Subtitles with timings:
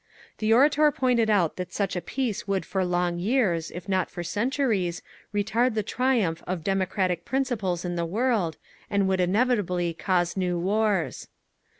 [0.39, 4.23] The orator pointed out that such a peace would for long years, if not for
[4.23, 8.57] centuries, retard the triumph of democratic principles in the world,
[8.89, 11.27] and would inevitably cause new wars.